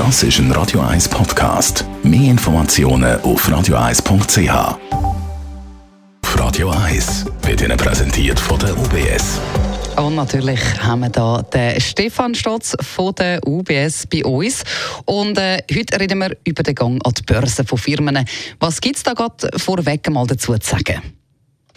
[0.00, 1.84] Das ist ein Radio 1 Podcast.
[2.02, 4.78] Mehr Informationen auf radio1.ch.
[6.22, 9.38] Auf Radio 1 wird Ihnen präsentiert von der UBS.
[9.96, 14.64] Und natürlich haben wir da den Stefan Stotz von der UBS bei uns.
[15.04, 18.24] Und äh, heute reden wir über den Gang an die Börse von Firmen.
[18.58, 21.19] Was gibt es da gerade vorweg mal dazu zu sagen?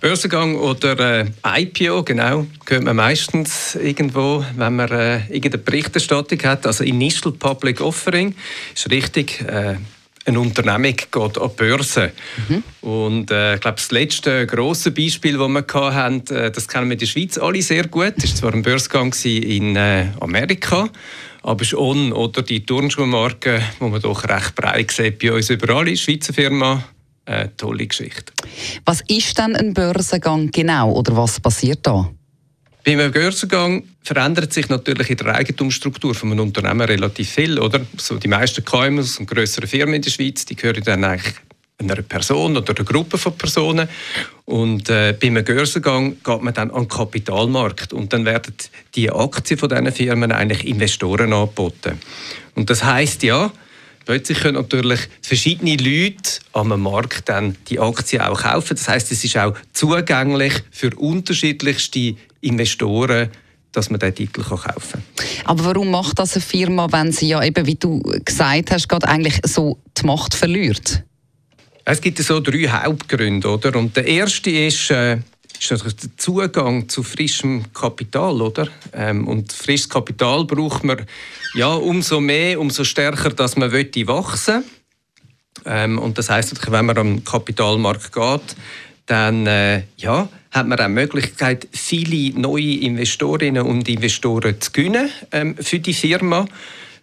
[0.00, 6.66] Börsengang oder äh, IPO, genau, hört man meistens irgendwo, wenn man äh, irgendeine Berichterstattung hat.
[6.66, 8.34] Also Initial Public Offering
[8.74, 9.40] ist richtig.
[9.42, 9.76] Äh,
[10.26, 12.12] eine Unternehmung geht an die Börse.
[12.48, 12.62] Mhm.
[12.80, 16.94] Und äh, ich glaube, das letzte große Beispiel, das wir hatten, äh, das kennen wir
[16.94, 18.14] in der Schweiz alle sehr gut.
[18.16, 20.88] Das war zwar ein Börsengang in äh, Amerika,
[21.42, 25.48] aber es ist On oder die Turnschuhmarke, die man doch recht breit sieht bei uns
[25.48, 26.82] überall, ist Schweizer Firma
[27.26, 28.32] eine tolle Geschichte.
[28.84, 32.10] Was ist denn ein Börsengang genau oder was passiert da?
[32.84, 37.80] Bei einem Börsengang verändert sich natürlich in der Eigentumsstruktur von einem Unternehmen relativ viel, oder?
[37.96, 41.34] So die meisten KMUs und größere Firmen in der Schweiz, die gehören dann eigentlich
[41.78, 43.88] einer Person oder einer Gruppe von Personen.
[44.44, 48.54] Und äh, bei einem Börsengang geht man dann an den Kapitalmarkt und dann werden
[48.94, 51.98] die Aktien von diesen Firmen eigentlich Investoren angeboten.
[52.54, 53.52] Und das heißt ja,
[54.06, 58.76] Plötzlich können natürlich verschiedene Leute am Markt dann die Aktien auch kaufen.
[58.76, 63.30] Das heißt, es ist auch zugänglich für unterschiedlichste Investoren,
[63.72, 65.02] dass man diesen Titel kaufen kann.
[65.44, 69.08] Aber warum macht das eine Firma, wenn sie ja eben, wie du gesagt hast, gerade
[69.08, 71.02] eigentlich so die Macht verliert?
[71.84, 73.76] Es gibt so drei Hauptgründe, oder?
[73.76, 75.18] Und der erste ist, äh,
[75.60, 78.68] ist natürlich der Zugang zu frischem Kapital, oder?
[78.92, 81.06] Ähm, und frisches Kapital braucht man
[81.54, 84.64] ja umso mehr, umso stärker, dass man wachsen
[85.64, 88.56] ähm, Und das heißt, wenn man am Kapitalmarkt geht,
[89.06, 95.10] dann äh, ja, hat man auch die Möglichkeit, viele neue Investorinnen und Investoren zu gewinnen
[95.32, 96.46] ähm, für die Firma.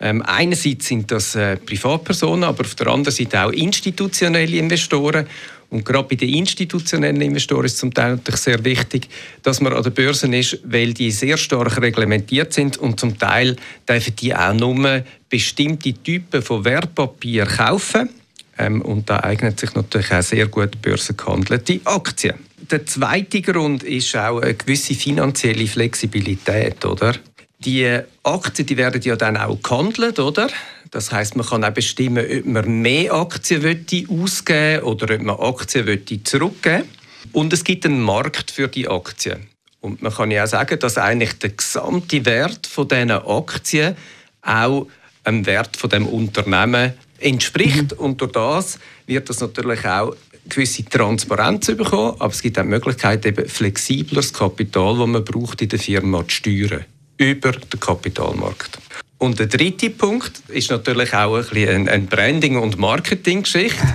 [0.00, 5.26] Ähm, einerseits sind das äh, Privatpersonen, aber auf der anderen Seite auch institutionelle Investoren.
[5.70, 9.08] Und gerade bei den institutionellen Investoren ist es zum Teil natürlich sehr wichtig,
[9.42, 13.56] dass man an der Börse ist, weil die sehr stark reglementiert sind und zum Teil
[13.88, 18.10] dürfen die auch nur bestimmte Typen von Wertpapier kaufen.
[18.58, 22.34] Ähm, und da eignet sich natürlich auch sehr gut börsengehandelte Aktien.
[22.70, 27.14] Der zweite Grund ist auch eine gewisse finanzielle Flexibilität, oder?
[27.60, 30.48] Die Aktien die werden ja dann auch gehandelt, oder?
[30.90, 36.24] Das heißt, man kann auch bestimmen, ob man mehr Aktien ausgeben oder ob man Aktien
[36.24, 36.84] zurückgeben
[37.32, 39.46] Und es gibt einen Markt für die Aktien.
[39.80, 43.96] Und man kann ja auch sagen, dass eigentlich der gesamte Wert von diesen Aktien
[44.42, 44.86] auch
[45.26, 47.92] dem Wert von dem Unternehmen entspricht.
[47.92, 47.98] Mhm.
[47.98, 50.14] Und durch das wird das natürlich auch
[50.48, 55.62] gewisse Transparenz bekommen, aber es gibt auch die Möglichkeit, eben flexibleres Kapital, das man braucht
[55.62, 56.84] in der Firma, zu steuern
[57.18, 58.79] über den Kapitalmarkt.
[59.20, 63.86] Und der dritte Punkt ist natürlich auch ein bisschen eine Branding- und Marketing-Geschichte.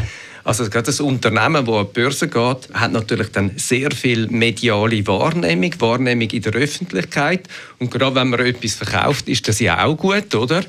[0.43, 5.05] Also gerade das Unternehmen, das an die Börse geht, hat natürlich dann sehr viel mediale
[5.07, 7.47] Wahrnehmung, Wahrnehmung in der Öffentlichkeit.
[7.79, 10.63] Und gerade wenn man etwas verkauft, ist das ja auch gut, oder?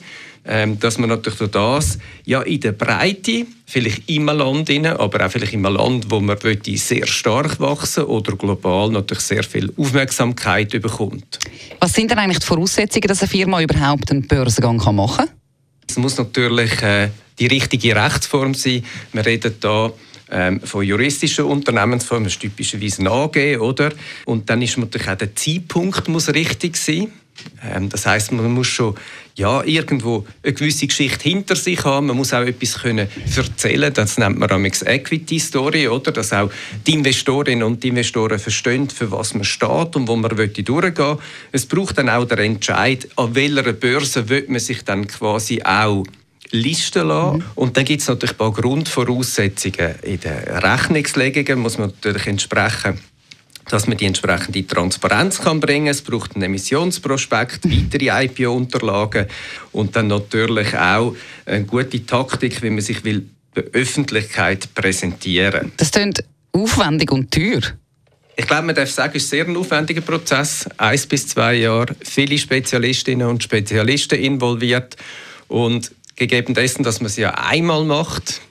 [0.49, 5.27] Ähm, dass man natürlich durch das ja in der Breite, vielleicht im Land, rein, aber
[5.27, 10.71] auch vielleicht im Land, wo man sehr stark wachsen oder global natürlich sehr viel Aufmerksamkeit
[10.71, 11.39] bekommt.
[11.81, 15.29] Was sind denn eigentlich die Voraussetzungen, dass eine Firma überhaupt einen Börsengang machen kann?
[15.89, 18.85] Es muss natürlich äh, die richtige Rechtsform sein.
[19.13, 19.93] Wir reden hier
[20.31, 23.93] ähm, von juristischen Unternehmensformen, ist typischerweise ein AG, oder?
[24.25, 27.13] Und dann ist natürlich auch der Zeitpunkt muss richtig sein.
[27.63, 28.95] Ähm, das heißt, man muss schon
[29.37, 32.07] ja, irgendwo eine gewisse Geschichte hinter sich haben.
[32.07, 33.93] Man muss auch etwas können erzählen.
[33.93, 36.11] Das nennt man amigs Equity Story, oder?
[36.11, 36.51] Dass auch
[36.87, 41.19] die Investorinnen und die Investoren verstehen, für was man steht und wo man durchgehen
[41.53, 46.05] Es braucht dann auch den Entscheid, an welcher Börse will man sich dann quasi auch
[46.51, 47.39] listen lassen.
[47.39, 47.45] Mhm.
[47.57, 49.97] Und dann gibt es natürlich ein paar Grundvoraussetzungen.
[50.03, 52.99] In den Rechnungslegungen muss man natürlich entsprechen
[53.69, 55.93] dass man die entsprechende Transparenz kann bringen kann.
[55.93, 59.27] Es braucht einen Emissionsprospekt, weitere IPO-Unterlagen
[59.73, 65.73] und dann natürlich auch eine gute Taktik, wie man sich will der Öffentlichkeit präsentieren.
[65.79, 67.63] Das klingt aufwendig und teuer.
[68.39, 70.69] Ich glaube, man darf sagen, es ist sehr ein aufwendiger Prozess.
[70.77, 74.97] Eins bis zwei Jahre, viele Spezialistinnen und Spezialisten involviert
[75.49, 78.43] und gegeben dessen, dass man es ja einmal macht,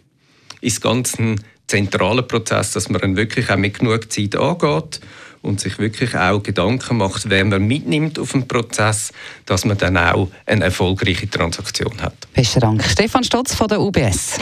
[0.62, 5.00] ist ganz ein zentraler Prozess, dass man dann wirklich auch mit genug Zeit angeht
[5.42, 9.12] und sich wirklich auch Gedanken macht, wer man mitnimmt auf den Prozess,
[9.46, 12.16] dass man dann auch eine erfolgreiche Transaktion hat.
[12.34, 12.84] Besten Dank.
[12.84, 14.38] Stefan Stotz von der UBS.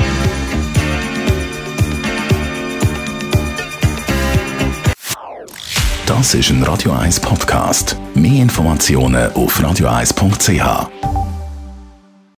[6.06, 7.98] Das ist ein Radio 1 Podcast.
[8.14, 11.23] Mehr Informationen auf radio1.ch.